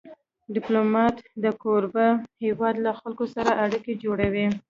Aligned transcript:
ډيپلومات 0.55 1.15
د 1.43 1.45
کوربه 1.61 2.07
هېواد 2.43 2.75
له 2.85 2.91
خلکو 2.99 3.25
سره 3.35 3.51
اړیکې 3.63 3.93
جوړوي. 4.03 4.47